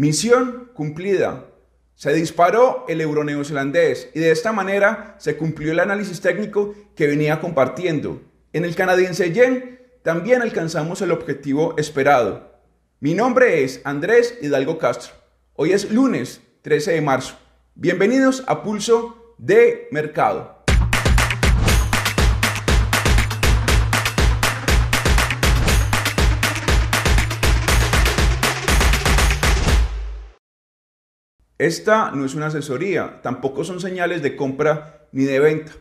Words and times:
Misión 0.00 0.70
cumplida. 0.72 1.44
Se 1.94 2.14
disparó 2.14 2.86
el 2.88 3.02
euro 3.02 3.22
neozelandés 3.22 4.08
y 4.14 4.20
de 4.20 4.30
esta 4.30 4.50
manera 4.50 5.14
se 5.18 5.36
cumplió 5.36 5.72
el 5.72 5.78
análisis 5.78 6.22
técnico 6.22 6.74
que 6.96 7.06
venía 7.06 7.38
compartiendo. 7.38 8.22
En 8.54 8.64
el 8.64 8.74
canadiense 8.74 9.30
yen 9.30 9.78
también 10.02 10.40
alcanzamos 10.40 11.02
el 11.02 11.12
objetivo 11.12 11.74
esperado. 11.76 12.62
Mi 13.00 13.12
nombre 13.12 13.62
es 13.62 13.82
Andrés 13.84 14.38
Hidalgo 14.40 14.78
Castro. 14.78 15.12
Hoy 15.52 15.72
es 15.72 15.90
lunes 15.90 16.40
13 16.62 16.92
de 16.92 17.02
marzo. 17.02 17.36
Bienvenidos 17.74 18.42
a 18.46 18.62
Pulso 18.62 19.34
de 19.36 19.86
Mercado. 19.90 20.59
Esta 31.60 32.10
no 32.12 32.24
es 32.24 32.34
una 32.34 32.46
asesoría, 32.46 33.20
tampoco 33.20 33.64
son 33.64 33.80
señales 33.80 34.22
de 34.22 34.34
compra 34.34 35.06
ni 35.12 35.24
de 35.24 35.40
venta. 35.40 35.72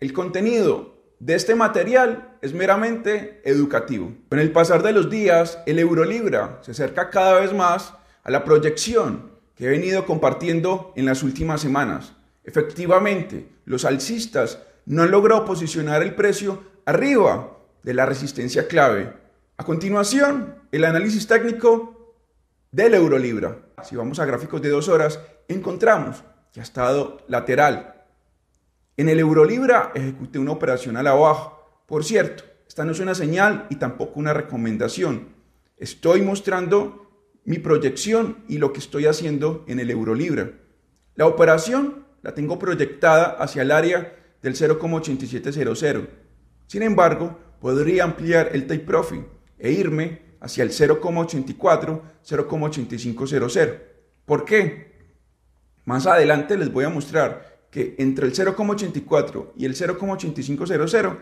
El 0.00 0.14
contenido 0.14 0.94
de 1.18 1.34
este 1.34 1.54
material 1.54 2.38
es 2.40 2.54
meramente 2.54 3.42
educativo. 3.44 4.14
Con 4.30 4.38
el 4.38 4.50
pasar 4.50 4.82
de 4.82 4.92
los 4.92 5.10
días, 5.10 5.58
el 5.66 5.78
euro 5.78 6.06
libra 6.06 6.60
se 6.62 6.70
acerca 6.70 7.10
cada 7.10 7.38
vez 7.38 7.52
más 7.52 7.92
a 8.22 8.30
la 8.30 8.44
proyección 8.44 9.32
que 9.56 9.66
he 9.66 9.68
venido 9.68 10.06
compartiendo 10.06 10.94
en 10.96 11.04
las 11.04 11.22
últimas 11.22 11.60
semanas. 11.60 12.14
Efectivamente, 12.42 13.46
los 13.66 13.84
alcistas 13.84 14.60
no 14.86 15.02
han 15.02 15.10
logrado 15.10 15.44
posicionar 15.44 16.02
el 16.02 16.14
precio 16.14 16.62
arriba 16.86 17.58
de 17.82 17.92
la 17.92 18.06
resistencia 18.06 18.68
clave. 18.68 19.12
A 19.58 19.64
continuación, 19.64 20.54
el 20.72 20.86
análisis 20.86 21.26
técnico 21.26 21.99
del 22.70 22.94
euro 22.94 23.18
libra. 23.18 23.58
Si 23.82 23.96
vamos 23.96 24.18
a 24.18 24.24
gráficos 24.24 24.62
de 24.62 24.70
dos 24.70 24.88
horas, 24.88 25.20
encontramos 25.48 26.22
que 26.52 26.60
ha 26.60 26.62
estado 26.62 27.18
lateral 27.28 28.00
en 29.00 29.08
el 29.08 29.18
Eurolibra 29.18 29.92
ejecuté 29.94 30.38
una 30.38 30.52
operación 30.52 30.98
a 30.98 31.02
la 31.02 31.14
baja. 31.14 31.54
Por 31.86 32.04
cierto, 32.04 32.44
esta 32.68 32.84
no 32.84 32.92
es 32.92 33.00
una 33.00 33.14
señal 33.14 33.66
y 33.70 33.76
tampoco 33.76 34.20
una 34.20 34.34
recomendación. 34.34 35.28
Estoy 35.78 36.20
mostrando 36.20 37.10
mi 37.46 37.58
proyección 37.58 38.44
y 38.46 38.58
lo 38.58 38.74
que 38.74 38.78
estoy 38.80 39.06
haciendo 39.06 39.64
en 39.68 39.80
el 39.80 39.90
Eurolibra. 39.90 40.50
La 41.14 41.24
operación 41.24 42.04
la 42.20 42.34
tengo 42.34 42.58
proyectada 42.58 43.24
hacia 43.24 43.62
el 43.62 43.70
área 43.70 44.14
del 44.42 44.54
0,8700. 44.54 46.06
Sin 46.66 46.82
embargo, 46.82 47.38
podría 47.58 48.04
ampliar 48.04 48.50
el 48.52 48.66
take 48.66 48.80
profit 48.80 49.22
e 49.58 49.72
irme 49.72 50.20
hacia 50.40 50.64
el 50.64 50.70
0,84, 50.70 52.00
0,8500. 52.24 53.78
¿Por 54.24 54.44
qué? 54.44 54.90
Más 55.84 56.06
adelante 56.06 56.56
les 56.56 56.72
voy 56.72 56.84
a 56.84 56.88
mostrar 56.88 57.66
que 57.70 57.94
entre 57.98 58.26
el 58.26 58.34
0,84 58.34 59.52
y 59.56 59.64
el 59.64 59.74
0,8500 59.74 61.18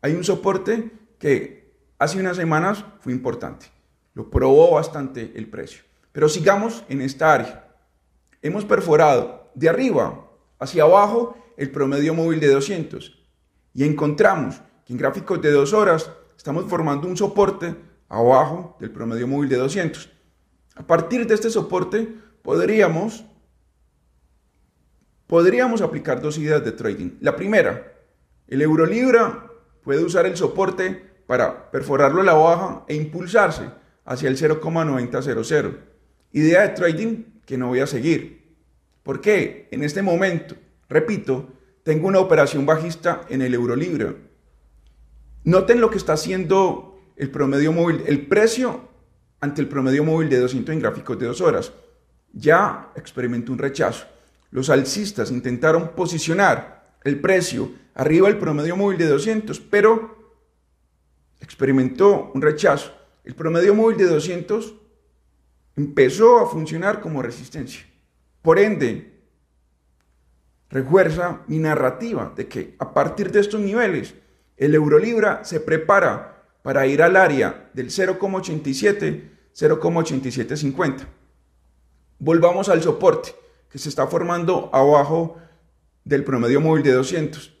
hay 0.00 0.12
un 0.14 0.24
soporte 0.24 0.90
que 1.18 1.72
hace 1.98 2.20
unas 2.20 2.36
semanas 2.36 2.84
fue 3.00 3.12
importante. 3.12 3.66
Lo 4.14 4.30
probó 4.30 4.72
bastante 4.72 5.32
el 5.34 5.48
precio. 5.48 5.82
Pero 6.12 6.28
sigamos 6.28 6.84
en 6.88 7.00
esta 7.02 7.32
área. 7.32 7.74
Hemos 8.42 8.64
perforado 8.64 9.50
de 9.54 9.68
arriba 9.68 10.28
hacia 10.58 10.84
abajo 10.84 11.36
el 11.56 11.70
promedio 11.70 12.14
móvil 12.14 12.40
de 12.40 12.52
200 12.52 13.18
y 13.74 13.84
encontramos 13.84 14.60
que 14.84 14.92
en 14.92 14.98
gráficos 14.98 15.40
de 15.42 15.50
dos 15.50 15.72
horas 15.72 16.10
estamos 16.36 16.64
formando 16.66 17.08
un 17.08 17.16
soporte 17.16 17.74
abajo 18.08 18.76
del 18.80 18.90
promedio 18.90 19.26
móvil 19.28 19.48
de 19.48 19.56
200. 19.56 20.10
A 20.76 20.86
partir 20.86 21.26
de 21.26 21.34
este 21.34 21.50
soporte 21.50 22.08
podríamos 22.42 23.24
podríamos 25.26 25.82
aplicar 25.82 26.22
dos 26.22 26.38
ideas 26.38 26.64
de 26.64 26.72
trading. 26.72 27.18
La 27.20 27.36
primera, 27.36 27.92
el 28.46 28.62
euro 28.62 28.86
libra 28.86 29.50
puede 29.82 30.02
usar 30.02 30.26
el 30.26 30.36
soporte 30.36 31.08
para 31.26 31.70
perforarlo 31.70 32.22
a 32.22 32.24
la 32.24 32.32
baja 32.32 32.84
e 32.88 32.94
impulsarse 32.94 33.70
hacia 34.06 34.28
el 34.28 34.38
0,9000. 34.38 35.78
Idea 36.32 36.62
de 36.62 36.68
trading 36.70 37.24
que 37.44 37.58
no 37.58 37.68
voy 37.68 37.80
a 37.80 37.86
seguir. 37.86 38.56
¿Por 39.02 39.20
qué? 39.20 39.68
En 39.70 39.84
este 39.84 40.00
momento, 40.00 40.54
repito, 40.88 41.48
tengo 41.82 42.08
una 42.08 42.20
operación 42.20 42.64
bajista 42.64 43.22
en 43.28 43.42
el 43.42 43.54
euro 43.54 43.76
libra. 43.76 44.14
Noten 45.44 45.80
lo 45.80 45.90
que 45.90 45.98
está 45.98 46.14
haciendo 46.14 46.87
el 47.18 47.30
promedio 47.30 47.72
móvil, 47.72 48.02
el 48.06 48.26
precio 48.26 48.88
ante 49.40 49.60
el 49.60 49.68
promedio 49.68 50.04
móvil 50.04 50.28
de 50.28 50.38
200 50.38 50.72
en 50.72 50.80
gráficos 50.80 51.18
de 51.18 51.26
dos 51.26 51.40
horas. 51.40 51.72
Ya 52.32 52.92
experimentó 52.96 53.52
un 53.52 53.58
rechazo 53.58 54.06
los 54.50 54.70
alcistas 54.70 55.30
intentaron 55.30 55.90
posicionar 55.94 56.96
el 57.04 57.20
precio 57.20 57.70
arriba 57.94 58.28
del 58.28 58.38
promedio 58.38 58.76
móvil 58.76 58.98
de 58.98 59.06
200, 59.06 59.60
pero 59.60 60.36
experimentó 61.40 62.30
un 62.34 62.42
rechazo. 62.42 62.92
El 63.24 63.34
promedio 63.34 63.74
móvil 63.74 63.98
de 63.98 64.06
200 64.06 64.74
empezó 65.76 66.38
a 66.38 66.46
funcionar 66.46 67.00
como 67.00 67.22
resistencia. 67.22 67.84
Por 68.40 68.58
ende, 68.58 69.20
refuerza 70.70 71.42
mi 71.46 71.58
narrativa 71.58 72.32
de 72.34 72.48
que 72.48 72.74
a 72.78 72.94
partir 72.94 73.30
de 73.30 73.40
estos 73.40 73.60
niveles, 73.60 74.14
el 74.56 74.74
Eurolibra 74.74 75.44
se 75.44 75.60
prepara 75.60 76.37
para 76.62 76.86
ir 76.86 77.02
al 77.02 77.16
área 77.16 77.70
del 77.74 77.88
0,87, 77.88 79.30
0,8750. 79.54 81.06
Volvamos 82.18 82.68
al 82.68 82.82
soporte 82.82 83.34
que 83.70 83.78
se 83.78 83.88
está 83.88 84.06
formando 84.06 84.70
abajo 84.72 85.36
del 86.04 86.24
promedio 86.24 86.60
móvil 86.60 86.82
de 86.82 86.92
200. 86.92 87.54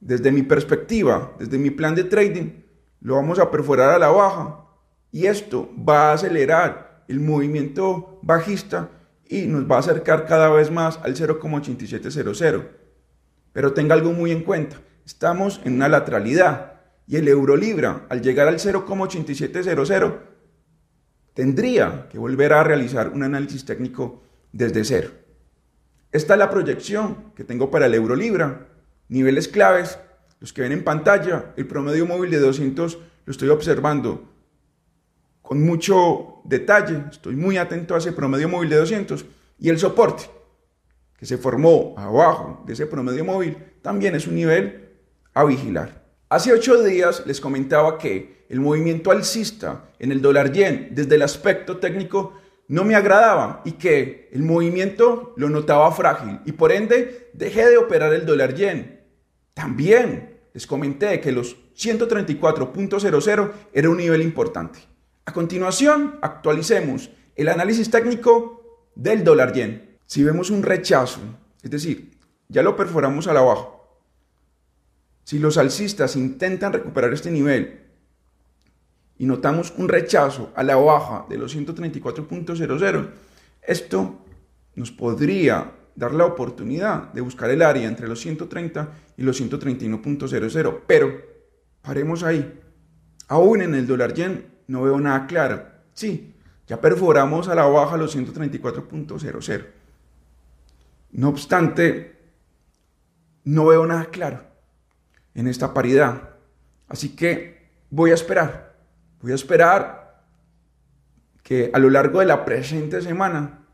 Desde 0.00 0.30
mi 0.30 0.42
perspectiva, 0.42 1.34
desde 1.38 1.58
mi 1.58 1.70
plan 1.70 1.94
de 1.94 2.04
trading, 2.04 2.62
lo 3.00 3.16
vamos 3.16 3.38
a 3.38 3.50
perforar 3.50 3.90
a 3.90 3.98
la 3.98 4.08
baja 4.08 4.64
y 5.10 5.26
esto 5.26 5.70
va 5.76 6.10
a 6.10 6.12
acelerar 6.14 7.04
el 7.08 7.20
movimiento 7.20 8.18
bajista 8.22 8.90
y 9.28 9.46
nos 9.46 9.70
va 9.70 9.76
a 9.76 9.80
acercar 9.80 10.26
cada 10.26 10.48
vez 10.50 10.70
más 10.70 10.98
al 11.02 11.14
0,8700. 11.14 12.68
Pero 13.52 13.72
tenga 13.72 13.94
algo 13.94 14.12
muy 14.12 14.32
en 14.32 14.42
cuenta, 14.42 14.80
estamos 15.04 15.60
en 15.64 15.74
una 15.74 15.88
lateralidad 15.88 16.75
y 17.06 17.16
el 17.16 17.28
euro 17.28 17.56
libra 17.56 18.06
al 18.08 18.22
llegar 18.22 18.48
al 18.48 18.58
0,8700 18.58 20.14
tendría 21.34 22.08
que 22.10 22.18
volver 22.18 22.52
a 22.52 22.64
realizar 22.64 23.10
un 23.10 23.22
análisis 23.22 23.64
técnico 23.64 24.22
desde 24.52 24.84
cero. 24.84 25.10
Esta 26.10 26.32
es 26.34 26.38
la 26.38 26.50
proyección 26.50 27.32
que 27.34 27.44
tengo 27.44 27.70
para 27.70 27.86
el 27.86 27.94
euro 27.94 28.16
libra. 28.16 28.68
Niveles 29.08 29.48
claves, 29.48 29.98
los 30.40 30.52
que 30.52 30.62
ven 30.62 30.72
en 30.72 30.82
pantalla, 30.82 31.52
el 31.56 31.66
promedio 31.66 32.06
móvil 32.06 32.30
de 32.30 32.40
200 32.40 32.98
lo 33.26 33.30
estoy 33.30 33.48
observando 33.50 34.32
con 35.42 35.62
mucho 35.62 36.40
detalle, 36.44 37.04
estoy 37.10 37.36
muy 37.36 37.56
atento 37.56 37.94
a 37.94 37.98
ese 37.98 38.12
promedio 38.12 38.48
móvil 38.48 38.70
de 38.70 38.76
200 38.76 39.26
y 39.58 39.68
el 39.68 39.78
soporte 39.78 40.24
que 41.18 41.26
se 41.26 41.38
formó 41.38 41.94
abajo 41.96 42.64
de 42.66 42.72
ese 42.72 42.86
promedio 42.86 43.24
móvil 43.24 43.56
también 43.82 44.14
es 44.14 44.26
un 44.26 44.34
nivel 44.34 44.90
a 45.34 45.44
vigilar. 45.44 46.05
Hace 46.28 46.52
ocho 46.52 46.82
días 46.82 47.22
les 47.24 47.40
comentaba 47.40 47.98
que 47.98 48.46
el 48.48 48.58
movimiento 48.58 49.12
alcista 49.12 49.90
en 50.00 50.10
el 50.10 50.20
dólar 50.20 50.50
yen 50.50 50.88
desde 50.90 51.14
el 51.14 51.22
aspecto 51.22 51.76
técnico 51.76 52.34
no 52.66 52.82
me 52.82 52.96
agradaba 52.96 53.62
y 53.64 53.72
que 53.72 54.28
el 54.32 54.42
movimiento 54.42 55.34
lo 55.36 55.48
notaba 55.48 55.92
frágil 55.92 56.40
y 56.44 56.50
por 56.50 56.72
ende 56.72 57.30
dejé 57.32 57.70
de 57.70 57.76
operar 57.76 58.12
el 58.12 58.26
dólar 58.26 58.56
yen. 58.56 59.04
También 59.54 60.40
les 60.52 60.66
comenté 60.66 61.20
que 61.20 61.30
los 61.30 61.56
134.00 61.76 63.52
era 63.72 63.88
un 63.88 63.96
nivel 63.96 64.20
importante. 64.20 64.80
A 65.26 65.32
continuación, 65.32 66.18
actualicemos 66.22 67.08
el 67.36 67.48
análisis 67.48 67.88
técnico 67.88 68.88
del 68.96 69.22
dólar 69.22 69.52
yen. 69.52 69.98
Si 70.06 70.24
vemos 70.24 70.50
un 70.50 70.64
rechazo, 70.64 71.20
es 71.62 71.70
decir, 71.70 72.18
ya 72.48 72.64
lo 72.64 72.74
perforamos 72.74 73.28
a 73.28 73.32
la 73.32 73.42
baja. 73.42 73.75
Si 75.26 75.40
los 75.40 75.58
alcistas 75.58 76.14
intentan 76.14 76.72
recuperar 76.72 77.12
este 77.12 77.32
nivel 77.32 77.80
y 79.18 79.26
notamos 79.26 79.74
un 79.76 79.88
rechazo 79.88 80.52
a 80.54 80.62
la 80.62 80.76
baja 80.76 81.26
de 81.28 81.36
los 81.36 81.56
134.00, 81.56 83.10
esto 83.62 84.20
nos 84.76 84.92
podría 84.92 85.72
dar 85.96 86.14
la 86.14 86.26
oportunidad 86.26 87.12
de 87.12 87.22
buscar 87.22 87.50
el 87.50 87.62
área 87.62 87.88
entre 87.88 88.06
los 88.06 88.20
130 88.20 88.88
y 89.16 89.24
los 89.24 89.42
131.00. 89.42 90.80
Pero 90.86 91.20
paremos 91.82 92.22
ahí. 92.22 92.60
Aún 93.26 93.62
en 93.62 93.74
el 93.74 93.88
dólar 93.88 94.14
yen 94.14 94.46
no 94.68 94.82
veo 94.82 95.00
nada 95.00 95.26
claro. 95.26 95.66
Sí, 95.92 96.36
ya 96.68 96.80
perforamos 96.80 97.48
a 97.48 97.56
la 97.56 97.66
baja 97.66 97.96
los 97.96 98.16
134.00. 98.16 99.66
No 101.10 101.30
obstante, 101.30 102.16
no 103.42 103.66
veo 103.66 103.84
nada 103.88 104.04
claro 104.04 104.55
en 105.36 105.46
esta 105.46 105.72
paridad. 105.72 106.30
Así 106.88 107.10
que 107.14 107.68
voy 107.90 108.10
a 108.10 108.14
esperar. 108.14 108.74
Voy 109.22 109.32
a 109.32 109.36
esperar 109.36 110.24
que 111.42 111.70
a 111.72 111.78
lo 111.78 111.90
largo 111.90 112.18
de 112.20 112.26
la 112.26 112.44
presente 112.44 113.00
semana 113.00 113.66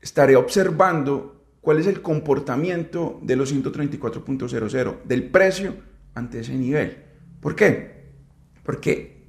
estaré 0.00 0.36
observando 0.36 1.44
cuál 1.60 1.80
es 1.80 1.86
el 1.86 2.00
comportamiento 2.00 3.18
de 3.22 3.36
los 3.36 3.54
134.00, 3.54 5.02
del 5.04 5.30
precio 5.30 5.76
ante 6.14 6.40
ese 6.40 6.54
nivel. 6.54 7.04
¿Por 7.40 7.56
qué? 7.56 8.12
Porque 8.62 9.26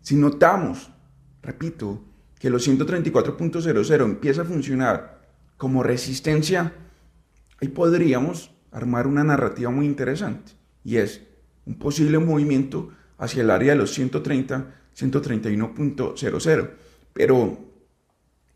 si 0.00 0.16
notamos, 0.16 0.90
repito, 1.42 2.02
que 2.38 2.50
los 2.50 2.66
134.00 2.66 4.04
empieza 4.04 4.42
a 4.42 4.44
funcionar 4.44 5.22
como 5.56 5.82
resistencia, 5.82 6.72
ahí 7.60 7.68
podríamos 7.68 8.53
armar 8.74 9.06
una 9.06 9.24
narrativa 9.24 9.70
muy 9.70 9.86
interesante 9.86 10.52
y 10.82 10.96
es 10.98 11.22
un 11.64 11.78
posible 11.78 12.18
movimiento 12.18 12.90
hacia 13.16 13.42
el 13.42 13.50
área 13.50 13.72
de 13.72 13.78
los 13.78 13.94
130, 13.94 14.74
131.00. 14.98 16.70
Pero 17.12 17.58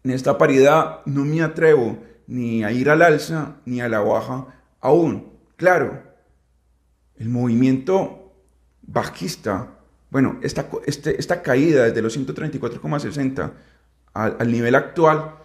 en 0.02 0.10
esta 0.10 0.36
paridad 0.36 1.00
no 1.06 1.24
me 1.24 1.40
atrevo 1.40 2.02
ni 2.26 2.64
a 2.64 2.72
ir 2.72 2.90
al 2.90 3.02
alza 3.02 3.56
ni 3.64 3.80
a 3.80 3.88
la 3.88 4.00
baja 4.00 4.46
aún. 4.80 5.32
Claro, 5.56 6.02
el 7.16 7.28
movimiento 7.28 8.34
bajista, 8.82 9.78
bueno, 10.10 10.38
esta, 10.42 10.68
este, 10.86 11.18
esta 11.18 11.42
caída 11.42 11.84
desde 11.84 12.02
los 12.02 12.18
134,60 12.18 13.52
al, 14.14 14.36
al 14.38 14.52
nivel 14.52 14.74
actual, 14.74 15.36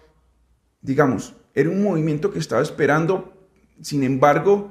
digamos, 0.82 1.34
era 1.54 1.70
un 1.70 1.82
movimiento 1.82 2.32
que 2.32 2.40
estaba 2.40 2.62
esperando, 2.62 3.33
sin 3.80 4.02
embargo, 4.02 4.70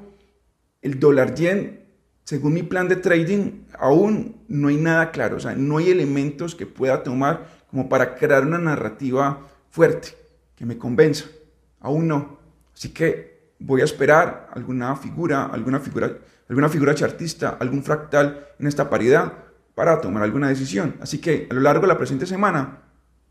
el 0.82 0.98
dólar 0.98 1.34
yen 1.34 1.84
según 2.24 2.54
mi 2.54 2.62
plan 2.62 2.88
de 2.88 2.96
trading, 2.96 3.66
aún 3.78 4.36
no 4.48 4.68
hay 4.68 4.78
nada 4.78 5.10
claro, 5.10 5.36
o 5.36 5.40
sea, 5.40 5.54
no 5.54 5.76
hay 5.76 5.90
elementos 5.90 6.54
que 6.54 6.66
pueda 6.66 7.02
tomar 7.02 7.46
como 7.70 7.88
para 7.88 8.14
crear 8.14 8.46
una 8.46 8.58
narrativa 8.58 9.46
fuerte 9.70 10.16
que 10.56 10.64
me 10.64 10.78
convenza. 10.78 11.26
Aún 11.80 12.08
no. 12.08 12.38
Así 12.74 12.90
que 12.90 13.52
voy 13.58 13.82
a 13.82 13.84
esperar 13.84 14.48
alguna 14.52 14.96
figura, 14.96 15.44
alguna 15.46 15.80
figura, 15.80 16.18
alguna 16.48 16.68
figura 16.70 16.94
chartista, 16.94 17.58
algún 17.60 17.82
fractal 17.82 18.46
en 18.58 18.66
esta 18.68 18.88
paridad 18.88 19.32
para 19.74 20.00
tomar 20.00 20.22
alguna 20.22 20.48
decisión. 20.48 20.96
Así 21.00 21.18
que 21.18 21.46
a 21.50 21.54
lo 21.54 21.60
largo 21.60 21.82
de 21.82 21.88
la 21.88 21.98
presente 21.98 22.24
semana, 22.24 22.84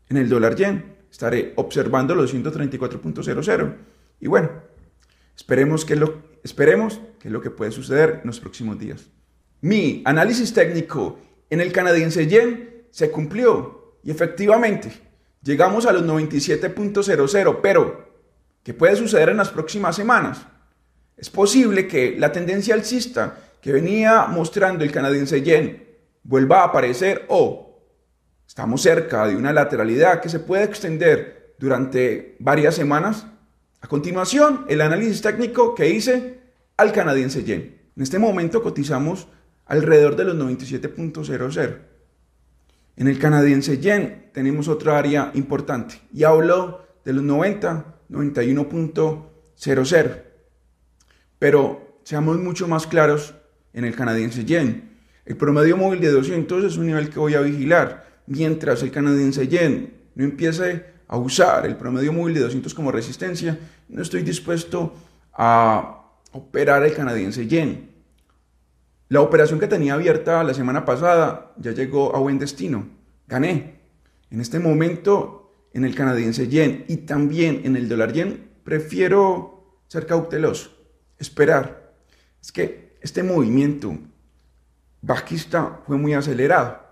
en 0.08 0.18
el 0.18 0.28
dólar 0.28 0.54
yen, 0.54 0.98
estaré 1.10 1.52
observando 1.56 2.14
los 2.14 2.32
134.00. 2.32 3.74
Y 4.20 4.28
bueno, 4.28 4.50
esperemos 5.36 5.84
que 5.84 5.96
lo 5.96 6.34
Esperemos 6.44 7.00
que 7.18 7.28
es 7.28 7.32
lo 7.32 7.40
que 7.40 7.50
puede 7.50 7.72
suceder 7.72 8.20
en 8.20 8.26
los 8.26 8.38
próximos 8.38 8.78
días. 8.78 9.06
Mi 9.62 10.02
análisis 10.04 10.52
técnico 10.52 11.18
en 11.48 11.62
el 11.62 11.72
canadiense 11.72 12.26
yen 12.26 12.84
se 12.90 13.10
cumplió 13.10 13.96
y 14.04 14.10
efectivamente 14.10 14.92
llegamos 15.42 15.86
a 15.86 15.92
los 15.92 16.04
97.00, 16.04 17.60
pero 17.62 18.12
¿qué 18.62 18.74
puede 18.74 18.94
suceder 18.94 19.30
en 19.30 19.38
las 19.38 19.48
próximas 19.48 19.96
semanas? 19.96 20.46
Es 21.16 21.30
posible 21.30 21.88
que 21.88 22.14
la 22.18 22.30
tendencia 22.30 22.74
alcista 22.74 23.38
que 23.62 23.72
venía 23.72 24.26
mostrando 24.26 24.84
el 24.84 24.92
canadiense 24.92 25.40
yen 25.40 25.82
vuelva 26.24 26.60
a 26.60 26.64
aparecer 26.64 27.24
o 27.28 27.80
estamos 28.46 28.82
cerca 28.82 29.26
de 29.26 29.36
una 29.36 29.54
lateralidad 29.54 30.20
que 30.20 30.28
se 30.28 30.40
puede 30.40 30.64
extender 30.64 31.54
durante 31.58 32.36
varias 32.38 32.74
semanas 32.74 33.26
a 33.84 33.86
continuación, 33.86 34.64
el 34.70 34.80
análisis 34.80 35.20
técnico 35.20 35.74
que 35.74 35.90
hice 35.90 36.40
al 36.78 36.90
canadiense 36.90 37.44
yen. 37.44 37.82
En 37.94 38.02
este 38.02 38.18
momento 38.18 38.62
cotizamos 38.62 39.28
alrededor 39.66 40.16
de 40.16 40.24
los 40.24 40.36
97.00. 40.36 41.80
En 42.96 43.08
el 43.08 43.18
canadiense 43.18 43.76
yen 43.76 44.30
tenemos 44.32 44.68
otra 44.68 44.96
área 44.96 45.32
importante 45.34 46.00
y 46.14 46.24
hablo 46.24 46.80
de 47.04 47.12
los 47.12 47.22
90, 47.24 47.96
91.00. 48.08 50.22
Pero 51.38 52.00
seamos 52.04 52.38
mucho 52.38 52.66
más 52.66 52.86
claros 52.86 53.34
en 53.74 53.84
el 53.84 53.94
canadiense 53.94 54.46
yen. 54.46 54.96
El 55.26 55.36
promedio 55.36 55.76
móvil 55.76 56.00
de 56.00 56.10
200 56.10 56.64
es 56.64 56.78
un 56.78 56.86
nivel 56.86 57.10
que 57.10 57.18
voy 57.18 57.34
a 57.34 57.42
vigilar, 57.42 58.22
mientras 58.26 58.82
el 58.82 58.90
canadiense 58.90 59.46
yen 59.46 59.92
no 60.14 60.24
empiece 60.24 60.93
a 61.08 61.16
usar 61.16 61.66
el 61.66 61.76
promedio 61.76 62.12
móvil 62.12 62.34
de 62.34 62.40
200 62.40 62.74
como 62.74 62.92
resistencia, 62.92 63.58
no 63.88 64.02
estoy 64.02 64.22
dispuesto 64.22 64.94
a 65.32 66.04
operar 66.32 66.84
el 66.84 66.94
canadiense 66.94 67.46
yen. 67.46 67.90
La 69.08 69.20
operación 69.20 69.60
que 69.60 69.66
tenía 69.66 69.94
abierta 69.94 70.42
la 70.44 70.54
semana 70.54 70.84
pasada 70.84 71.52
ya 71.58 71.72
llegó 71.72 72.16
a 72.16 72.20
buen 72.20 72.38
destino. 72.38 72.88
Gané. 73.26 73.80
En 74.30 74.40
este 74.40 74.58
momento, 74.58 75.68
en 75.72 75.84
el 75.84 75.94
canadiense 75.94 76.48
yen 76.48 76.84
y 76.88 76.98
también 76.98 77.62
en 77.64 77.76
el 77.76 77.88
dólar 77.88 78.12
yen, 78.12 78.50
prefiero 78.64 79.78
ser 79.88 80.06
cauteloso, 80.06 80.70
esperar. 81.18 81.92
Es 82.42 82.50
que 82.50 82.96
este 83.00 83.22
movimiento 83.22 83.96
bajista 85.02 85.80
fue 85.86 85.96
muy 85.96 86.14
acelerado. 86.14 86.83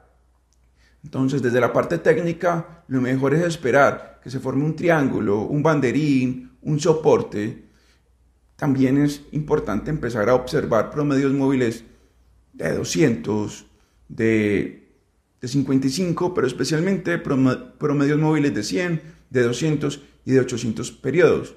Entonces, 1.04 1.42
desde 1.42 1.60
la 1.60 1.72
parte 1.72 1.98
técnica, 1.98 2.84
lo 2.88 3.00
mejor 3.00 3.34
es 3.34 3.42
esperar 3.42 4.20
que 4.22 4.30
se 4.30 4.38
forme 4.38 4.64
un 4.64 4.76
triángulo, 4.76 5.40
un 5.40 5.62
banderín, 5.62 6.52
un 6.62 6.78
soporte. 6.78 7.64
También 8.56 8.98
es 8.98 9.22
importante 9.32 9.90
empezar 9.90 10.28
a 10.28 10.34
observar 10.34 10.90
promedios 10.90 11.32
móviles 11.32 11.84
de 12.52 12.74
200, 12.74 13.66
de, 14.08 14.88
de 15.40 15.48
55, 15.48 16.34
pero 16.34 16.46
especialmente 16.46 17.18
promedios 17.18 18.18
móviles 18.18 18.54
de 18.54 18.62
100, 18.62 19.02
de 19.30 19.42
200 19.42 20.02
y 20.24 20.32
de 20.32 20.40
800 20.40 20.92
periodos. 20.92 21.54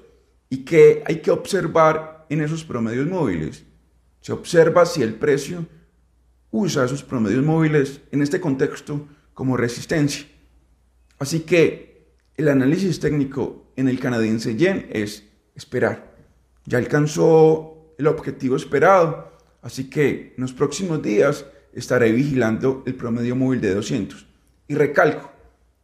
¿Y 0.48 0.64
qué 0.64 1.02
hay 1.06 1.20
que 1.20 1.30
observar 1.30 2.26
en 2.28 2.40
esos 2.40 2.64
promedios 2.64 3.06
móviles? 3.06 3.64
Se 4.20 4.32
observa 4.32 4.86
si 4.86 5.02
el 5.02 5.14
precio 5.14 5.66
usa 6.50 6.84
esos 6.84 7.04
promedios 7.04 7.44
móviles 7.44 8.00
en 8.10 8.22
este 8.22 8.40
contexto 8.40 9.06
como 9.36 9.58
resistencia. 9.58 10.26
Así 11.18 11.40
que 11.40 12.14
el 12.38 12.48
análisis 12.48 12.98
técnico 13.00 13.70
en 13.76 13.86
el 13.86 14.00
canadiense 14.00 14.56
yen 14.56 14.88
es 14.90 15.24
esperar. 15.54 16.16
Ya 16.64 16.78
alcanzó 16.78 17.94
el 17.98 18.06
objetivo 18.06 18.56
esperado, 18.56 19.30
así 19.60 19.90
que 19.90 20.32
en 20.34 20.40
los 20.40 20.54
próximos 20.54 21.02
días 21.02 21.44
estaré 21.74 22.12
vigilando 22.12 22.82
el 22.86 22.94
promedio 22.94 23.36
móvil 23.36 23.60
de 23.60 23.74
200. 23.74 24.26
Y 24.68 24.74
recalco, 24.74 25.30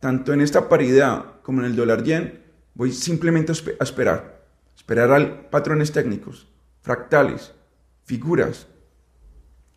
tanto 0.00 0.32
en 0.32 0.40
esta 0.40 0.66
paridad 0.70 1.43
como 1.43 1.60
en 1.60 1.66
el 1.66 1.76
dólar 1.76 2.05
yen, 2.05 2.43
voy 2.72 2.90
simplemente 2.90 3.52
a 3.52 3.84
esperar. 3.84 4.46
Esperar 4.74 5.12
al 5.12 5.50
patrones 5.50 5.93
técnicos, 5.93 6.48
fractales, 6.81 7.53
figuras. 8.05 8.67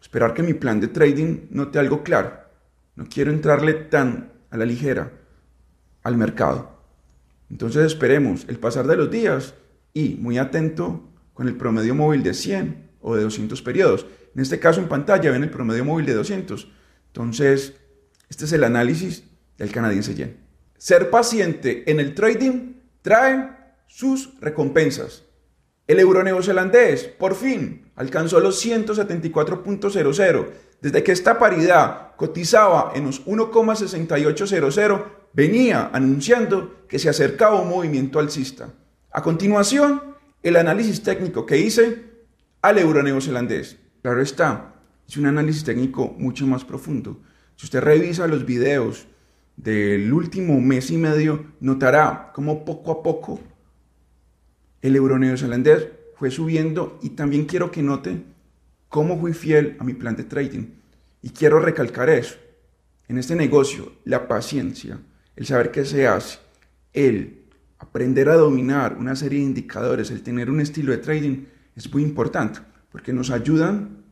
Esperar 0.02 0.34
que 0.34 0.44
mi 0.44 0.54
plan 0.54 0.80
de 0.80 0.88
trading 0.88 1.48
note 1.50 1.78
algo 1.78 2.02
claro 2.02 2.45
no 2.96 3.06
quiero 3.10 3.32
entrarle 3.32 3.74
tan 3.74 4.34
a 4.50 4.58
la 4.58 4.66
ligera 4.66 5.12
al 6.04 6.18
mercado. 6.18 6.76
Entonces 7.50 7.86
esperemos 7.86 8.46
el 8.48 8.58
pasar 8.58 8.88
de 8.88 8.96
los 8.96 9.12
días 9.12 9.54
y 9.94 10.16
muy 10.16 10.38
atento 10.38 11.10
con 11.34 11.48
el 11.48 11.56
promedio 11.56 11.96
móvil 11.96 12.24
de 12.24 12.34
100 12.34 12.92
o 13.02 13.16
de 13.16 13.24
200 13.24 13.62
periodos. 13.62 14.06
En 14.34 14.42
este 14.42 14.60
caso 14.60 14.82
en 14.82 14.88
pantalla 14.88 15.32
ven 15.32 15.44
el 15.44 15.50
promedio 15.50 15.86
móvil 15.86 16.06
de 16.06 16.14
200. 16.14 16.72
Entonces, 17.08 17.76
este 18.30 18.46
es 18.46 18.52
el 18.54 18.64
análisis 18.64 19.24
del 19.58 19.72
canadiense 19.72 20.16
yen. 20.16 20.38
Ser 20.78 21.10
paciente 21.10 21.90
en 21.90 22.00
el 22.00 22.16
trading 22.16 22.74
trae 23.02 23.50
sus 23.88 24.40
recompensas. 24.42 25.24
El 25.88 26.00
euro 26.00 26.24
neozelandés, 26.24 27.04
por 27.04 27.36
fin, 27.36 27.92
alcanzó 27.96 28.40
los 28.40 28.66
174.00 28.66 30.48
desde 30.82 31.04
que 31.04 31.12
esta 31.12 31.40
paridad 31.40 32.16
cotizaba 32.16 32.92
en 32.96 33.06
los 33.06 33.26
1,6800, 33.26 35.04
venía 35.34 35.90
anunciando 35.92 36.86
que 36.88 37.00
se 37.00 37.10
acercaba 37.10 37.62
un 37.62 37.70
movimiento 37.70 38.20
alcista. 38.20 38.74
A 39.12 39.22
continuación, 39.22 40.02
el 40.44 40.56
análisis 40.56 41.02
técnico 41.04 41.46
que 41.46 41.58
hice 41.58 42.06
al 42.62 42.78
euro 42.78 43.04
neozelandés. 43.04 43.78
Claro 44.02 44.22
está, 44.22 44.76
es 45.08 45.18
un 45.18 45.26
análisis 45.26 45.64
técnico 45.64 46.16
mucho 46.18 46.46
más 46.48 46.64
profundo. 46.64 47.22
Si 47.56 47.66
usted 47.66 47.82
revisa 47.82 48.28
los 48.28 48.46
videos 48.46 49.08
del 49.58 50.12
último 50.12 50.60
mes 50.62 50.92
y 50.92 50.98
medio, 50.98 51.46
notará 51.60 52.32
cómo 52.34 52.66
poco 52.66 52.92
a 52.92 53.04
poco 53.04 53.40
el 54.82 54.96
euro 54.96 55.18
neozelandés 55.18 55.88
fue 56.16 56.30
subiendo 56.30 57.00
y 57.02 57.10
también 57.10 57.46
quiero 57.46 57.72
que 57.72 57.82
note 57.82 58.24
cómo 58.96 59.20
fui 59.20 59.34
fiel 59.34 59.76
a 59.78 59.84
mi 59.84 59.94
plan 59.94 60.16
de 60.16 60.24
trading. 60.24 60.68
Y 61.22 61.32
quiero 61.32 61.60
recalcar 61.60 62.10
eso. 62.10 62.36
En 63.10 63.18
este 63.18 63.36
negocio, 63.36 63.92
la 64.06 64.26
paciencia, 64.26 64.98
el 65.36 65.46
saber 65.46 65.70
qué 65.70 65.84
se 65.84 66.08
hace, 66.08 66.40
el 66.94 67.44
aprender 67.78 68.30
a 68.30 68.36
dominar 68.36 68.96
una 68.98 69.18
serie 69.18 69.40
de 69.40 69.48
indicadores, 69.48 70.12
el 70.12 70.24
tener 70.24 70.50
un 70.50 70.62
estilo 70.62 70.94
de 70.94 71.00
trading, 71.00 71.44
es 71.76 71.92
muy 71.92 72.04
importante, 72.04 72.62
porque 72.90 73.12
nos 73.12 73.32
ayudan, 73.32 74.06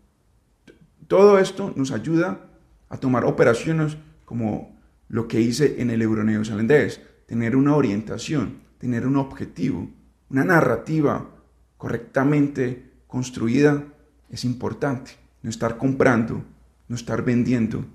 todo 1.08 1.40
esto 1.40 1.72
nos 1.78 1.92
ayuda 1.92 2.42
a 2.90 2.98
tomar 2.98 3.24
operaciones 3.24 3.96
como 4.26 4.78
lo 5.08 5.30
que 5.30 5.40
hice 5.40 5.82
en 5.82 5.92
el 5.92 6.02
euro 6.02 6.26
neozelandés, 6.26 7.00
tener 7.26 7.56
una 7.56 7.78
orientación, 7.78 8.60
tener 8.80 9.08
un 9.08 9.16
objetivo, 9.16 9.90
una 10.30 10.44
narrativa 10.44 11.30
correctamente 11.78 12.92
construida 13.08 13.93
es 14.34 14.44
importante. 14.46 15.12
No 15.44 15.50
estar 15.50 15.78
comprando, 15.78 16.44
no 16.88 16.96
estar 16.96 17.24
vendiendo. 17.24 17.86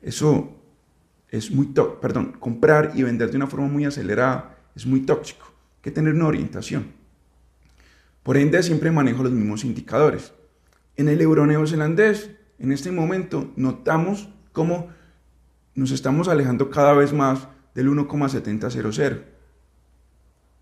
Eso 0.00 0.56
es 1.28 1.50
muy 1.50 1.66
tóxico. 1.66 2.00
Perdón, 2.00 2.36
comprar 2.38 2.92
y 2.94 3.02
vender 3.02 3.30
de 3.30 3.36
una 3.36 3.48
forma 3.48 3.66
muy 3.66 3.84
acelerada 3.84 4.56
es 4.76 4.86
muy 4.86 5.00
tóxico. 5.00 5.46
Hay 5.46 5.82
que 5.82 5.90
tener 5.90 6.14
una 6.14 6.28
orientación. 6.28 6.92
Por 8.22 8.36
ende, 8.36 8.62
siempre 8.62 8.92
manejo 8.92 9.24
los 9.24 9.32
mismos 9.32 9.64
indicadores. 9.64 10.32
En 10.96 11.08
el 11.08 11.20
euro 11.20 11.46
neozelandés, 11.46 12.30
en 12.58 12.70
este 12.70 12.92
momento, 12.92 13.50
notamos 13.56 14.28
cómo 14.52 14.90
nos 15.74 15.90
estamos 15.90 16.28
alejando 16.28 16.70
cada 16.70 16.92
vez 16.92 17.12
más 17.12 17.48
del 17.74 17.88
1,700. 17.88 18.76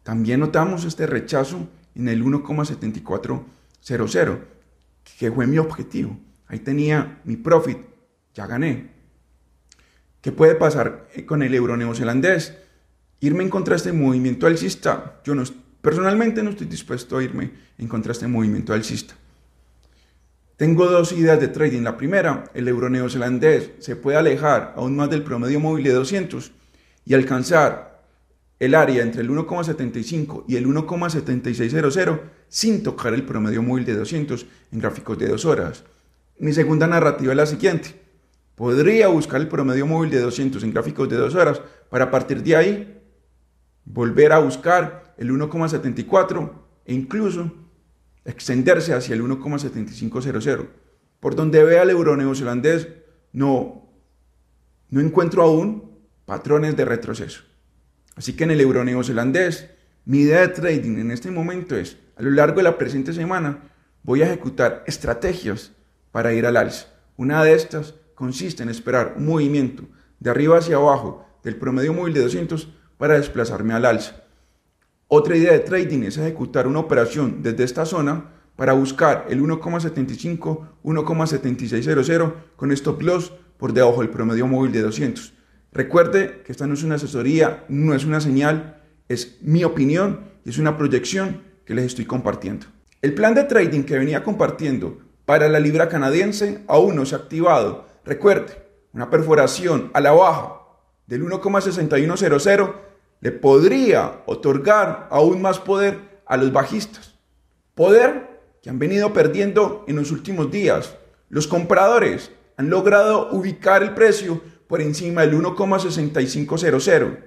También 0.04 0.40
notamos 0.40 0.84
este 0.84 1.06
rechazo 1.06 1.68
en 1.94 2.08
el 2.08 2.24
1,7400, 2.24 4.38
que 5.18 5.30
fue 5.30 5.46
mi 5.46 5.58
objetivo. 5.58 6.18
Ahí 6.46 6.60
tenía 6.60 7.20
mi 7.24 7.36
profit, 7.36 7.78
ya 8.34 8.46
gané. 8.46 8.90
¿Qué 10.20 10.32
puede 10.32 10.54
pasar 10.54 11.08
con 11.26 11.42
el 11.42 11.54
euro 11.54 11.76
neozelandés? 11.76 12.56
Irme 13.20 13.44
en 13.44 13.50
contra 13.50 13.72
de 13.72 13.76
este 13.78 13.92
movimiento 13.92 14.46
alcista. 14.46 15.20
Yo 15.24 15.34
no, 15.34 15.44
personalmente 15.80 16.42
no 16.42 16.50
estoy 16.50 16.66
dispuesto 16.66 17.16
a 17.16 17.22
irme 17.22 17.52
en 17.78 17.88
contra 17.88 18.08
de 18.08 18.14
este 18.14 18.28
movimiento 18.28 18.72
alcista. 18.72 19.14
Tengo 20.56 20.86
dos 20.86 21.12
ideas 21.12 21.38
de 21.38 21.48
trading. 21.48 21.82
La 21.82 21.96
primera, 21.96 22.50
el 22.52 22.66
euro 22.66 22.90
neozelandés 22.90 23.70
se 23.78 23.94
puede 23.94 24.18
alejar 24.18 24.74
aún 24.76 24.96
más 24.96 25.08
del 25.08 25.22
promedio 25.22 25.60
móvil 25.60 25.84
de 25.84 25.92
200 25.92 26.50
y 27.04 27.14
alcanzar 27.14 28.02
el 28.58 28.74
área 28.74 29.02
entre 29.02 29.22
el 29.22 29.30
1,75 29.30 30.44
y 30.48 30.56
el 30.56 30.66
1,7600 30.66 32.20
sin 32.48 32.82
tocar 32.82 33.14
el 33.14 33.24
promedio 33.24 33.62
móvil 33.62 33.84
de 33.84 33.94
200 33.94 34.46
en 34.72 34.78
gráficos 34.78 35.18
de 35.18 35.28
dos 35.28 35.44
horas. 35.44 35.84
Mi 36.38 36.52
segunda 36.52 36.86
narrativa 36.86 37.32
es 37.32 37.36
la 37.36 37.46
siguiente. 37.46 38.00
Podría 38.54 39.08
buscar 39.08 39.40
el 39.40 39.48
promedio 39.48 39.86
móvil 39.86 40.10
de 40.10 40.20
200 40.20 40.62
en 40.62 40.72
gráficos 40.72 41.08
de 41.08 41.16
dos 41.16 41.34
horas 41.34 41.60
para 41.90 42.10
partir 42.10 42.42
de 42.42 42.56
ahí 42.56 43.00
volver 43.84 44.32
a 44.32 44.38
buscar 44.38 45.14
el 45.16 45.30
1,74 45.30 46.52
e 46.84 46.94
incluso 46.94 47.52
extenderse 48.24 48.94
hacia 48.94 49.14
el 49.14 49.22
1,7500. 49.22 50.66
Por 51.20 51.34
donde 51.34 51.64
vea 51.64 51.82
el 51.82 51.90
euro 51.90 52.16
neozelandés, 52.16 52.88
no, 53.32 53.88
no 54.90 55.00
encuentro 55.00 55.42
aún 55.42 55.98
patrones 56.24 56.76
de 56.76 56.84
retroceso. 56.84 57.42
Así 58.14 58.34
que 58.34 58.44
en 58.44 58.50
el 58.50 58.60
euro 58.60 58.84
neozelandés, 58.84 59.70
mi 60.04 60.20
idea 60.20 60.40
de 60.40 60.48
trading 60.48 60.98
en 60.98 61.10
este 61.10 61.30
momento 61.30 61.76
es, 61.76 61.96
a 62.18 62.22
lo 62.22 62.30
largo 62.32 62.56
de 62.56 62.64
la 62.64 62.76
presente 62.76 63.12
semana, 63.12 63.70
voy 64.02 64.22
a 64.22 64.26
ejecutar 64.26 64.82
estrategias 64.86 65.72
para 66.10 66.32
ir 66.32 66.46
al 66.46 66.56
alza. 66.56 66.88
Una 67.16 67.44
de 67.44 67.54
estas 67.54 67.94
consiste 68.16 68.64
en 68.64 68.70
esperar 68.70 69.14
un 69.16 69.26
movimiento 69.26 69.84
de 70.18 70.30
arriba 70.30 70.58
hacia 70.58 70.76
abajo 70.76 71.24
del 71.44 71.56
promedio 71.56 71.94
móvil 71.94 72.14
de 72.14 72.22
200 72.22 72.74
para 72.96 73.14
desplazarme 73.14 73.72
al 73.72 73.84
alza. 73.84 74.24
Otra 75.06 75.36
idea 75.36 75.52
de 75.52 75.60
trading 75.60 76.02
es 76.02 76.18
ejecutar 76.18 76.66
una 76.66 76.80
operación 76.80 77.40
desde 77.42 77.62
esta 77.62 77.86
zona 77.86 78.32
para 78.56 78.72
buscar 78.72 79.26
el 79.28 79.40
1,75, 79.40 80.66
1,7600 80.82 82.34
con 82.56 82.72
stop 82.72 83.00
loss 83.02 83.32
por 83.56 83.72
debajo 83.72 84.00
del 84.00 84.10
promedio 84.10 84.48
móvil 84.48 84.72
de 84.72 84.82
200. 84.82 85.34
Recuerde 85.70 86.42
que 86.44 86.50
esta 86.50 86.66
no 86.66 86.74
es 86.74 86.82
una 86.82 86.96
asesoría, 86.96 87.64
no 87.68 87.94
es 87.94 88.04
una 88.04 88.20
señal, 88.20 88.82
es 89.08 89.38
mi 89.40 89.62
opinión 89.62 90.26
y 90.44 90.50
es 90.50 90.58
una 90.58 90.76
proyección 90.76 91.47
que 91.68 91.74
les 91.74 91.84
estoy 91.84 92.06
compartiendo. 92.06 92.66
El 93.02 93.12
plan 93.12 93.34
de 93.34 93.44
trading 93.44 93.82
que 93.82 93.98
venía 93.98 94.24
compartiendo 94.24 95.00
para 95.26 95.50
la 95.50 95.60
libra 95.60 95.90
canadiense 95.90 96.64
aún 96.66 96.96
no 96.96 97.04
se 97.04 97.14
ha 97.14 97.18
activado. 97.18 97.84
Recuerde, 98.06 98.66
una 98.94 99.10
perforación 99.10 99.90
a 99.92 100.00
la 100.00 100.12
baja 100.12 100.62
del 101.06 101.26
1,6100 101.26 102.72
le 103.20 103.32
podría 103.32 104.22
otorgar 104.24 105.08
aún 105.10 105.42
más 105.42 105.58
poder 105.58 106.22
a 106.24 106.38
los 106.38 106.50
bajistas. 106.52 107.16
Poder 107.74 108.40
que 108.62 108.70
han 108.70 108.78
venido 108.78 109.12
perdiendo 109.12 109.84
en 109.86 109.96
los 109.96 110.10
últimos 110.10 110.50
días. 110.50 110.96
Los 111.28 111.46
compradores 111.46 112.30
han 112.56 112.70
logrado 112.70 113.28
ubicar 113.32 113.82
el 113.82 113.92
precio 113.92 114.40
por 114.68 114.80
encima 114.80 115.20
del 115.20 115.34
1,6500. 115.34 117.18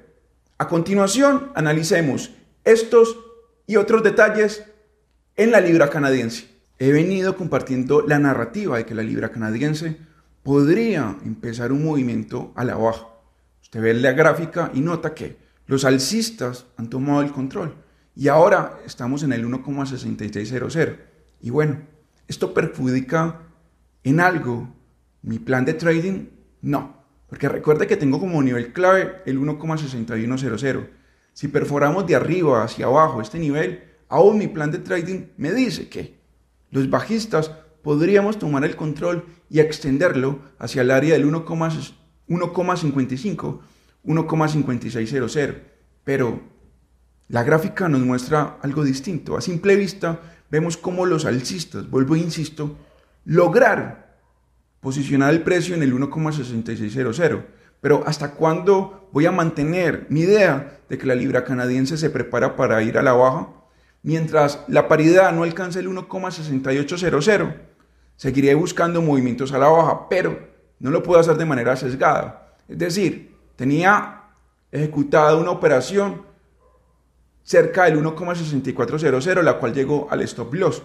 A 0.58 0.68
continuación, 0.68 1.52
analicemos 1.54 2.32
estos 2.64 3.16
y 3.72 3.78
otros 3.78 4.04
detalles 4.04 4.66
en 5.38 5.50
la 5.50 5.62
libra 5.62 5.90
canadiense 5.90 6.46
he 6.78 6.92
venido 6.92 7.38
compartiendo 7.38 8.02
la 8.06 8.20
narrativa 8.20 8.76
de 8.76 8.86
que 8.86 8.94
la 8.94 9.02
libra 9.02 9.32
canadiense 9.32 9.96
podría 10.44 11.16
empezar 11.24 11.72
un 11.72 11.86
movimiento 11.86 12.52
a 12.58 12.66
la 12.66 12.76
baja. 12.76 13.08
Usted 13.62 13.80
ve 13.80 13.94
la 13.94 14.12
gráfica 14.12 14.72
y 14.74 14.82
nota 14.82 15.14
que 15.14 15.38
los 15.68 15.86
alcistas 15.86 16.66
han 16.76 16.90
tomado 16.90 17.22
el 17.22 17.32
control 17.32 17.74
y 18.14 18.28
ahora 18.28 18.78
estamos 18.86 19.24
en 19.24 19.32
el 19.32 19.46
1,6600. 19.46 20.98
Y 21.40 21.50
bueno, 21.50 21.80
¿esto 22.28 22.54
perjudica 22.54 23.40
en 24.04 24.20
algo 24.20 24.68
mi 25.22 25.40
plan 25.40 25.64
de 25.64 25.76
trading? 25.76 26.26
No, 26.62 27.06
porque 27.30 27.48
recuerde 27.48 27.88
que 27.88 27.96
tengo 27.96 28.20
como 28.20 28.44
nivel 28.44 28.74
clave 28.74 29.22
el 29.26 29.40
1,6100. 29.40 31.01
Si 31.34 31.48
perforamos 31.48 32.06
de 32.08 32.16
arriba 32.16 32.64
hacia 32.64 32.86
abajo 32.86 33.22
este 33.22 33.40
nivel, 33.40 33.84
aún 34.10 34.38
mi 34.38 34.48
plan 34.48 34.72
de 34.72 34.80
trading 34.80 35.28
me 35.38 35.54
dice 35.54 35.90
que 35.90 36.20
los 36.70 36.90
bajistas 36.90 37.52
podríamos 37.82 38.40
tomar 38.40 38.64
el 38.64 38.76
control 38.76 39.26
y 39.50 39.60
extenderlo 39.60 40.40
hacia 40.60 40.82
el 40.82 40.92
área 40.92 41.14
del 41.14 41.26
1,55, 41.26 43.60
1,5600. 44.06 45.56
Pero 46.04 46.42
la 47.28 47.44
gráfica 47.44 47.88
nos 47.88 48.02
muestra 48.02 48.58
algo 48.62 48.84
distinto. 48.84 49.38
A 49.38 49.42
simple 49.42 49.76
vista 49.76 50.20
vemos 50.50 50.78
cómo 50.78 51.06
los 51.06 51.26
alcistas, 51.26 51.88
vuelvo 51.90 52.16
e 52.16 52.20
insisto, 52.20 52.78
lograron 53.26 53.96
posicionar 54.82 55.34
el 55.34 55.42
precio 55.42 55.76
en 55.76 55.84
el 55.84 55.94
1,6600. 55.94 57.46
Pero 57.82 58.04
¿hasta 58.06 58.32
cuándo 58.32 59.10
voy 59.12 59.26
a 59.26 59.32
mantener 59.32 60.06
mi 60.10 60.22
idea 60.22 60.80
de 60.88 60.98
que 60.98 61.08
la 61.08 61.16
libra 61.16 61.44
canadiense 61.44 61.98
se 61.98 62.10
prepara 62.10 62.56
para 62.56 62.82
ir 62.84 62.98
a 62.98 63.02
la 63.02 63.14
baja? 63.14 63.50
Mientras 64.04 64.64
la 64.68 64.88
paridad 64.88 65.32
no 65.34 65.44
alcance 65.44 65.80
el 65.80 65.90
1,6800, 65.90 67.56
seguiré 68.16 68.54
buscando 68.56 69.02
movimientos 69.02 69.52
a 69.52 69.58
la 69.58 69.68
baja, 69.68 70.08
pero 70.10 70.48
no 70.80 70.92
lo 70.92 71.04
puedo 71.04 71.20
hacer 71.20 71.38
de 71.38 71.46
manera 71.46 71.76
sesgada. 71.76 72.56
Es 72.68 72.78
decir, 72.78 73.36
tenía 73.56 74.24
ejecutada 74.72 75.36
una 75.36 75.52
operación 75.52 76.24
cerca 77.44 77.86
del 77.86 77.98
1,6400, 77.98 79.42
la 79.42 79.58
cual 79.58 79.74
llegó 79.74 80.08
al 80.10 80.22
stop 80.22 80.54
loss. 80.54 80.84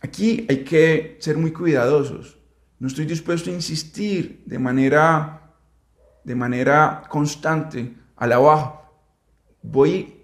Aquí 0.00 0.46
hay 0.48 0.64
que 0.64 1.16
ser 1.20 1.36
muy 1.36 1.52
cuidadosos. 1.52 2.37
No 2.78 2.88
estoy 2.88 3.06
dispuesto 3.06 3.50
a 3.50 3.54
insistir 3.54 4.42
de 4.46 4.58
manera, 4.58 5.54
de 6.24 6.34
manera 6.34 7.02
constante 7.08 7.94
a 8.16 8.26
la 8.26 8.38
baja. 8.38 8.82
Voy 9.62 10.18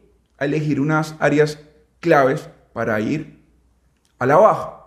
elegir 0.44 0.80
unas 0.80 1.14
áreas 1.18 1.58
claves 2.00 2.48
para 2.72 3.00
ir 3.00 3.40
a 4.18 4.26
la 4.26 4.36
baja. 4.36 4.80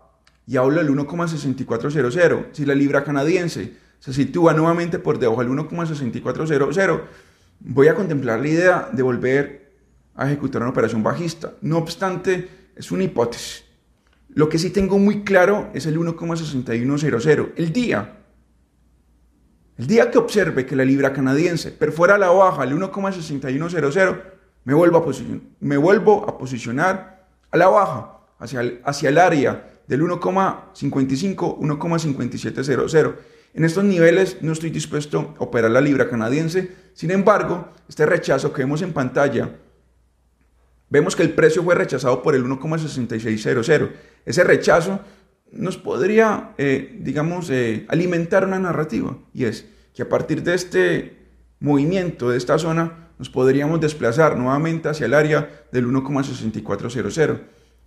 Y 0.45 0.57
hablo 0.57 0.81
del 0.81 0.89
1,6400. 0.89 2.47
Si 2.53 2.65
la 2.65 2.75
libra 2.75 3.03
canadiense 3.03 3.75
se 3.99 4.13
sitúa 4.13 4.53
nuevamente 4.53 4.99
por 4.99 5.19
debajo 5.19 5.43
del 5.43 5.51
1,6400, 5.51 7.01
voy 7.59 7.87
a 7.87 7.95
contemplar 7.95 8.39
la 8.39 8.47
idea 8.47 8.89
de 8.91 9.03
volver 9.03 9.73
a 10.15 10.27
ejecutar 10.27 10.61
una 10.61 10.71
operación 10.71 11.03
bajista. 11.03 11.53
No 11.61 11.77
obstante, 11.77 12.49
es 12.75 12.91
una 12.91 13.03
hipótesis. 13.03 13.65
Lo 14.37 14.49
que 14.49 14.59
sí 14.59 14.69
tengo 14.69 14.99
muy 14.99 15.23
claro 15.23 15.71
es 15.73 15.87
el 15.87 15.97
1,6100. 15.97 17.53
El 17.55 17.73
día 17.73 18.17
el 19.79 19.87
día 19.87 20.11
que 20.11 20.19
observe 20.19 20.67
que 20.67 20.75
la 20.75 20.85
libra 20.85 21.11
canadiense 21.11 21.71
perfora 21.71 22.19
la 22.19 22.29
baja 22.29 22.61
al 22.61 22.71
1,6100, 22.71 24.21
me 24.63 24.75
vuelvo 24.75 24.97
a, 24.99 25.05
me 25.59 25.77
vuelvo 25.77 26.29
a 26.29 26.37
posicionar 26.37 27.25
a 27.49 27.57
la 27.57 27.67
baja, 27.67 28.19
hacia 28.37 28.61
el, 28.61 28.79
hacia 28.85 29.09
el 29.09 29.17
área 29.17 29.71
del 29.87 30.03
1,55, 30.03 31.57
1,5700. 31.57 33.15
En 33.55 33.65
estos 33.65 33.83
niveles 33.85 34.37
no 34.41 34.51
estoy 34.51 34.69
dispuesto 34.69 35.33
a 35.39 35.45
operar 35.45 35.71
la 35.71 35.81
libra 35.81 36.07
canadiense, 36.07 36.75
sin 36.93 37.09
embargo, 37.09 37.69
este 37.89 38.05
rechazo 38.05 38.53
que 38.53 38.61
vemos 38.61 38.83
en 38.83 38.93
pantalla, 38.93 39.49
vemos 40.89 41.15
que 41.15 41.23
el 41.23 41.31
precio 41.31 41.63
fue 41.63 41.75
rechazado 41.75 42.21
por 42.21 42.35
el 42.35 42.45
1,6600. 42.45 43.91
Ese 44.25 44.43
rechazo 44.43 44.99
nos 45.51 45.77
podría, 45.77 46.53
eh, 46.57 46.97
digamos, 46.99 47.49
eh, 47.49 47.85
alimentar 47.89 48.45
una 48.45 48.59
narrativa 48.59 49.17
y 49.33 49.45
es, 49.45 49.65
que 49.93 50.03
a 50.03 50.09
partir 50.09 50.43
de 50.43 50.53
este 50.53 51.17
movimiento, 51.59 52.29
de 52.29 52.37
esta 52.37 52.59
zona, 52.59 53.09
nos 53.17 53.29
podríamos 53.29 53.81
desplazar 53.81 54.37
nuevamente 54.37 54.89
hacia 54.89 55.05
el 55.05 55.13
área 55.13 55.65
del 55.71 55.87
1,6400. 55.87 57.41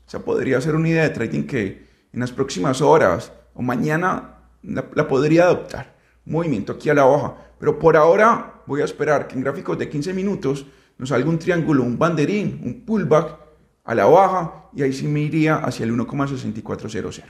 Esa 0.06 0.24
podría 0.24 0.60
ser 0.60 0.74
una 0.74 0.88
idea 0.88 1.04
de 1.04 1.10
trading 1.10 1.44
que 1.44 1.86
en 2.12 2.20
las 2.20 2.32
próximas 2.32 2.80
horas 2.80 3.32
o 3.54 3.62
mañana 3.62 4.38
la, 4.62 4.86
la 4.94 5.06
podría 5.06 5.44
adoptar. 5.44 5.94
movimiento 6.24 6.72
aquí 6.72 6.90
a 6.90 6.94
la 6.94 7.06
hoja. 7.06 7.36
Pero 7.60 7.78
por 7.78 7.96
ahora 7.96 8.62
voy 8.66 8.82
a 8.82 8.84
esperar 8.84 9.28
que 9.28 9.36
en 9.36 9.42
gráficos 9.42 9.78
de 9.78 9.88
15 9.88 10.12
minutos 10.12 10.66
nos 11.00 11.08
salga 11.08 11.30
un 11.30 11.38
triángulo, 11.38 11.82
un 11.82 11.98
banderín, 11.98 12.60
un 12.62 12.84
pullback 12.84 13.38
a 13.84 13.94
la 13.94 14.04
baja 14.04 14.66
y 14.74 14.82
ahí 14.82 14.92
sí 14.92 15.08
me 15.08 15.20
iría 15.20 15.56
hacia 15.56 15.84
el 15.84 15.92
1,6400. 15.92 17.22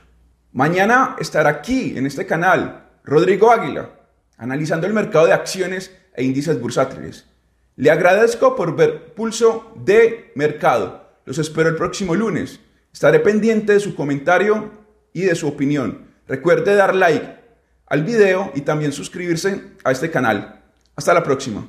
Mañana 0.53 1.15
estará 1.21 1.51
aquí 1.51 1.97
en 1.97 2.05
este 2.05 2.27
canal 2.27 2.89
Rodrigo 3.05 3.53
Águila 3.53 3.91
analizando 4.37 4.89
el 4.89 4.93
mercado 4.93 5.27
de 5.27 5.35
acciones 5.35 5.97
e 6.15 6.25
índices 6.25 6.61
bursátiles. 6.61 7.27
Le 7.77 7.93
agradezco 7.93 8.57
por 8.57 8.75
ver 8.75 9.15
Pulso 9.15 9.73
de 9.77 10.33
Mercado. 10.35 11.09
Los 11.25 11.39
espero 11.39 11.69
el 11.69 11.77
próximo 11.77 12.17
lunes. 12.17 12.59
Estaré 12.93 13.21
pendiente 13.21 13.75
de 13.75 13.81
su 13.81 13.95
comentario 13.95 14.71
y 15.13 15.23
de 15.23 15.37
su 15.37 15.47
opinión. 15.47 16.07
Recuerde 16.27 16.75
dar 16.75 16.97
like 16.97 17.37
al 17.87 18.03
video 18.03 18.51
y 18.57 18.63
también 18.63 18.93
suscribirse 18.93 19.63
a 19.85 19.93
este 19.93 20.11
canal. 20.11 20.61
Hasta 20.97 21.15
la 21.15 21.23
próxima. 21.23 21.69